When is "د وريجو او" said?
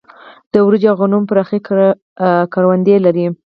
0.53-0.97